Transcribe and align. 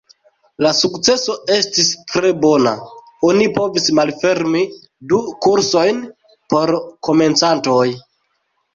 La 0.65 0.69
sukceso 0.77 1.35
estis 1.55 1.91
tre 2.13 2.31
bona; 2.47 2.73
oni 3.29 3.51
povis 3.59 3.87
malfermi 4.01 4.65
du 5.13 5.23
kursojn 5.47 6.05
por 6.55 6.77
komencantoj. 7.13 7.89